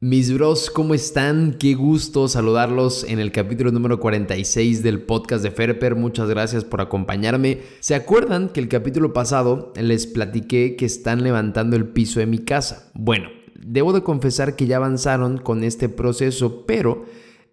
[0.00, 1.54] Mis bros, ¿cómo están?
[1.54, 5.96] Qué gusto saludarlos en el capítulo número 46 del podcast de Ferper.
[5.96, 7.62] Muchas gracias por acompañarme.
[7.80, 12.40] ¿Se acuerdan que el capítulo pasado les platiqué que están levantando el piso de mi
[12.40, 12.90] casa?
[12.92, 17.06] Bueno, debo de confesar que ya avanzaron con este proceso, pero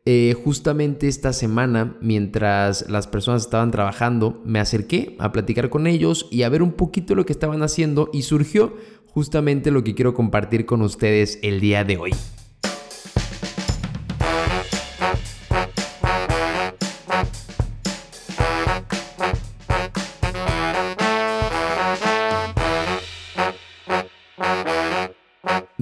[0.03, 6.27] eh, justamente esta semana, mientras las personas estaban trabajando, me acerqué a platicar con ellos
[6.29, 8.75] y a ver un poquito lo que estaban haciendo y surgió
[9.07, 12.11] justamente lo que quiero compartir con ustedes el día de hoy.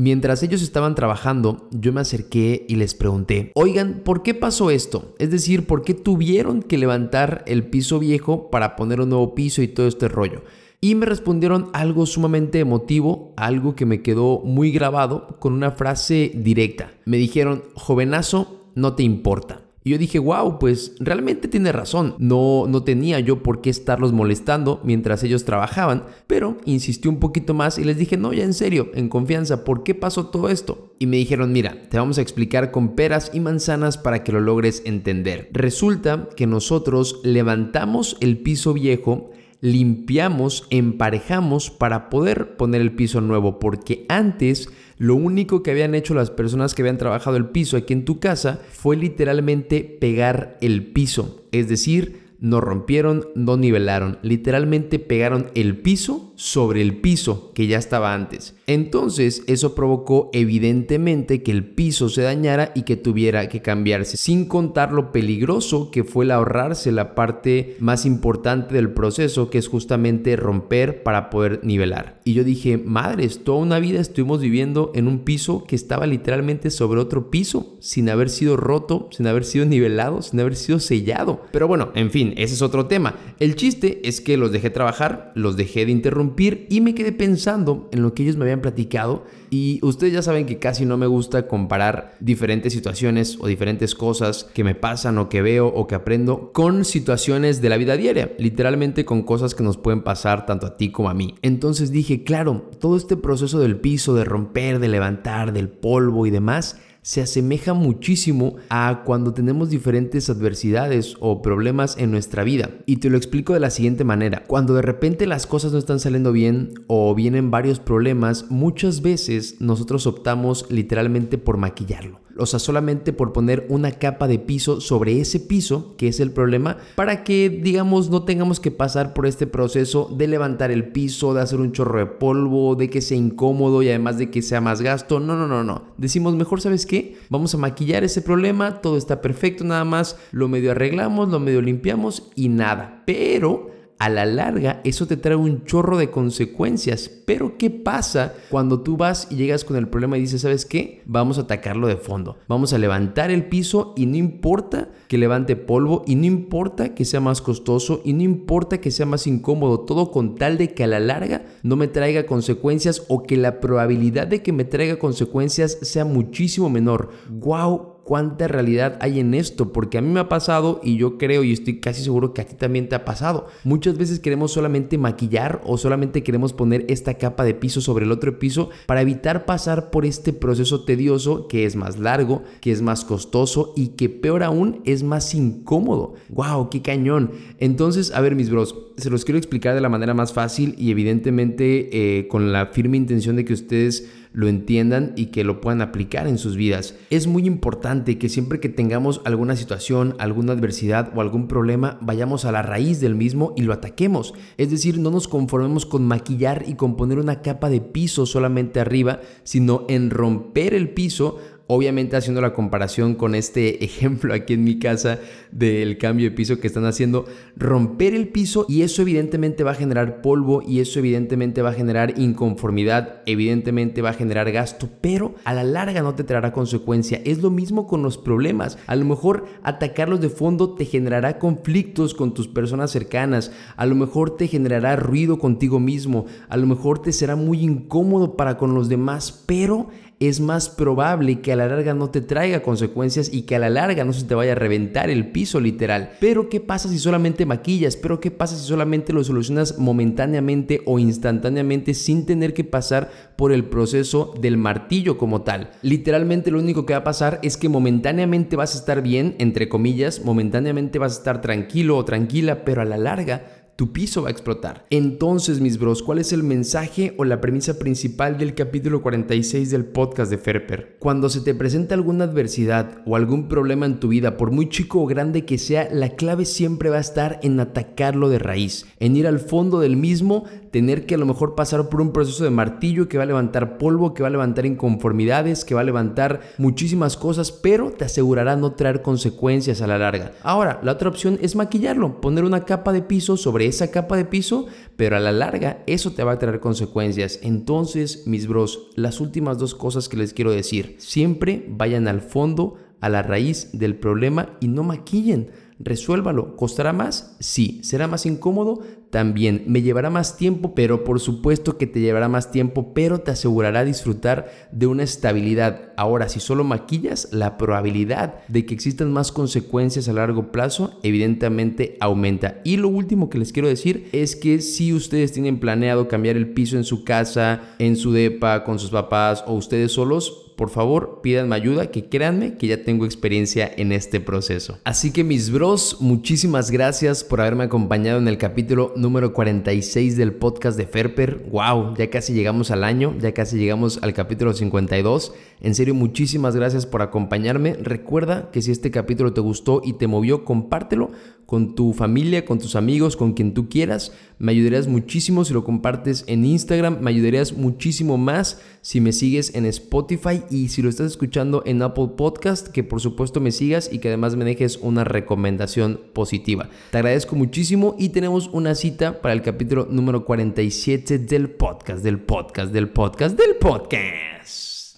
[0.02, 5.14] Mientras ellos estaban trabajando, yo me acerqué y les pregunté, oigan, ¿por qué pasó esto?
[5.20, 9.62] Es decir, ¿por qué tuvieron que levantar el piso viejo para poner un nuevo piso
[9.62, 10.42] y todo este rollo?
[10.82, 16.32] Y me respondieron algo sumamente emotivo, algo que me quedó muy grabado con una frase
[16.34, 16.90] directa.
[17.06, 19.62] Me dijeron, jovenazo, no te importa.
[19.84, 22.16] Y yo dije, wow, pues realmente tiene razón.
[22.20, 27.54] No, no tenía yo por qué estarlos molestando mientras ellos trabajaban, pero insistió un poquito
[27.54, 30.94] más y les dije, no, ya en serio, en confianza, ¿por qué pasó todo esto?
[31.00, 34.40] Y me dijeron, mira, te vamos a explicar con peras y manzanas para que lo
[34.40, 35.50] logres entender.
[35.52, 43.60] Resulta que nosotros levantamos el piso viejo limpiamos, emparejamos para poder poner el piso nuevo,
[43.60, 44.70] porque antes
[45.02, 48.20] lo único que habían hecho las personas que habían trabajado el piso aquí en tu
[48.20, 55.78] casa fue literalmente pegar el piso, es decir, no rompieron, no nivelaron, literalmente pegaron el
[55.78, 58.56] piso sobre el piso que ya estaba antes.
[58.66, 64.46] Entonces eso provocó evidentemente que el piso se dañara y que tuviera que cambiarse, sin
[64.46, 69.68] contar lo peligroso que fue el ahorrarse la parte más importante del proceso, que es
[69.68, 72.20] justamente romper para poder nivelar.
[72.24, 76.72] Y yo dije, madres, toda una vida estuvimos viviendo en un piso que estaba literalmente
[76.72, 81.44] sobre otro piso, sin haber sido roto, sin haber sido nivelado, sin haber sido sellado.
[81.52, 83.16] Pero bueno, en fin, ese es otro tema.
[83.40, 85.92] El chiste es que los dejé trabajar, los dejé de
[86.38, 90.46] y me quedé pensando en lo que ellos me habían platicado y ustedes ya saben
[90.46, 95.30] que casi no me gusta comparar diferentes situaciones o diferentes cosas que me pasan o
[95.30, 99.64] que veo o que aprendo con situaciones de la vida diaria, literalmente con cosas que
[99.64, 101.36] nos pueden pasar tanto a ti como a mí.
[101.42, 106.30] Entonces dije, claro, todo este proceso del piso, de romper, de levantar, del polvo y
[106.30, 112.70] demás, se asemeja muchísimo a cuando tenemos diferentes adversidades o problemas en nuestra vida.
[112.86, 114.44] Y te lo explico de la siguiente manera.
[114.48, 119.60] Cuando de repente las cosas no están saliendo bien o vienen varios problemas, muchas veces
[119.60, 125.20] nosotros optamos literalmente por maquillarlo o sea, solamente por poner una capa de piso sobre
[125.20, 129.48] ese piso, que es el problema, para que, digamos, no tengamos que pasar por este
[129.48, 133.82] proceso de levantar el piso, de hacer un chorro de polvo, de que sea incómodo
[133.82, 135.20] y además de que sea más gasto.
[135.20, 135.84] No, no, no, no.
[135.98, 137.18] Decimos, mejor, ¿sabes qué?
[137.30, 141.62] Vamos a maquillar ese problema, todo está perfecto, nada más lo medio arreglamos, lo medio
[141.62, 143.04] limpiamos y nada.
[143.06, 143.70] Pero
[144.02, 147.08] a la larga eso te trae un chorro de consecuencias.
[147.08, 151.04] Pero ¿qué pasa cuando tú vas y llegas con el problema y dices, ¿sabes qué?
[151.06, 152.38] Vamos a atacarlo de fondo.
[152.48, 157.06] Vamos a levantar el piso y no importa que levante polvo y no importa que
[157.06, 159.82] sea más costoso y no importa que sea más incómodo.
[159.82, 163.60] Todo con tal de que a la larga no me traiga consecuencias o que la
[163.60, 167.12] probabilidad de que me traiga consecuencias sea muchísimo menor.
[167.30, 167.91] ¡Wow!
[168.12, 171.54] Cuánta realidad hay en esto, porque a mí me ha pasado y yo creo y
[171.54, 173.48] estoy casi seguro que a ti también te ha pasado.
[173.64, 178.12] Muchas veces queremos solamente maquillar o solamente queremos poner esta capa de piso sobre el
[178.12, 182.82] otro piso para evitar pasar por este proceso tedioso que es más largo, que es
[182.82, 186.16] más costoso y que peor aún es más incómodo.
[186.28, 186.70] ¡Wow!
[186.70, 187.32] ¡Qué cañón!
[187.60, 190.92] Entonces, a ver mis bros, se los quiero explicar de la manera más fácil y
[190.92, 195.82] evidentemente eh, con la firme intención de que ustedes lo entiendan y que lo puedan
[195.82, 196.96] aplicar en sus vidas.
[197.10, 202.46] Es muy importante que siempre que tengamos alguna situación, alguna adversidad o algún problema, vayamos
[202.46, 204.34] a la raíz del mismo y lo ataquemos.
[204.58, 208.80] Es decir, no nos conformemos con maquillar y con poner una capa de piso solamente
[208.80, 211.40] arriba, sino en romper el piso
[211.74, 215.20] Obviamente haciendo la comparación con este ejemplo aquí en mi casa
[215.54, 217.24] del cambio de piso que están haciendo,
[217.56, 221.74] romper el piso y eso evidentemente va a generar polvo y eso evidentemente va a
[221.74, 227.22] generar inconformidad, evidentemente va a generar gasto, pero a la larga no te traerá consecuencia.
[227.24, 228.78] Es lo mismo con los problemas.
[228.86, 233.96] A lo mejor atacarlos de fondo te generará conflictos con tus personas cercanas, a lo
[233.96, 238.74] mejor te generará ruido contigo mismo, a lo mejor te será muy incómodo para con
[238.74, 239.88] los demás, pero
[240.22, 243.70] es más probable que a la larga no te traiga consecuencias y que a la
[243.70, 246.12] larga no se te vaya a reventar el piso literal.
[246.20, 247.96] Pero ¿qué pasa si solamente maquillas?
[247.96, 253.52] Pero ¿qué pasa si solamente lo solucionas momentáneamente o instantáneamente sin tener que pasar por
[253.52, 255.72] el proceso del martillo como tal?
[255.82, 259.70] Literalmente lo único que va a pasar es que momentáneamente vas a estar bien, entre
[259.70, 264.28] comillas, momentáneamente vas a estar tranquilo o tranquila, pero a la larga tu piso va
[264.28, 264.86] a explotar.
[264.92, 269.86] Entonces, mis bros, ¿cuál es el mensaje o la premisa principal del capítulo 46 del
[269.86, 270.98] podcast de Ferper?
[271.00, 275.02] Cuando se te presenta alguna adversidad o algún problema en tu vida, por muy chico
[275.02, 279.16] o grande que sea, la clave siempre va a estar en atacarlo de raíz, en
[279.16, 282.52] ir al fondo del mismo, tener que a lo mejor pasar por un proceso de
[282.52, 286.42] martillo que va a levantar polvo, que va a levantar inconformidades, que va a levantar
[286.60, 290.34] muchísimas cosas, pero te asegurará no traer consecuencias a la larga.
[290.44, 294.26] Ahora, la otra opción es maquillarlo, poner una capa de piso sobre esa capa de
[294.26, 297.40] piso, pero a la larga eso te va a traer consecuencias.
[297.42, 302.78] Entonces, mis bros, las últimas dos cosas que les quiero decir, siempre vayan al fondo,
[303.00, 305.50] a la raíz del problema y no maquillen.
[305.84, 306.56] Resuélvalo.
[306.56, 307.36] ¿Costará más?
[307.40, 307.82] Sí.
[307.84, 308.82] ¿Será más incómodo?
[309.10, 309.64] También.
[309.68, 310.74] ¿Me llevará más tiempo?
[310.74, 315.92] Pero por supuesto que te llevará más tiempo, pero te asegurará disfrutar de una estabilidad.
[315.98, 321.98] Ahora, si solo maquillas, la probabilidad de que existan más consecuencias a largo plazo evidentemente
[322.00, 322.62] aumenta.
[322.64, 326.54] Y lo último que les quiero decir es que si ustedes tienen planeado cambiar el
[326.54, 331.22] piso en su casa, en su depa, con sus papás o ustedes solos, por favor
[331.24, 334.78] pídanme ayuda, que créanme que ya tengo experiencia en este proceso.
[334.84, 340.34] Así que mis bros, muchísimas gracias por haberme acompañado en el capítulo número 46 del
[340.34, 341.48] podcast de Ferper.
[341.50, 345.34] Wow, ya casi llegamos al año, ya casi llegamos al capítulo 52.
[345.62, 347.74] En serio, muchísimas gracias por acompañarme.
[347.74, 351.10] Recuerda que si este capítulo te gustó y te movió, compártelo
[351.52, 354.14] con tu familia, con tus amigos, con quien tú quieras.
[354.40, 359.54] Me ayudarías muchísimo si lo compartes en Instagram, me ayudarías muchísimo más si me sigues
[359.54, 363.90] en Spotify y si lo estás escuchando en Apple Podcast, que por supuesto me sigas
[363.92, 366.70] y que además me dejes una recomendación positiva.
[366.90, 372.22] Te agradezco muchísimo y tenemos una cita para el capítulo número 47 del podcast, del
[372.22, 374.96] podcast, del podcast, del podcast.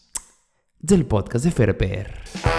[0.79, 2.52] Del podcast de Ferper.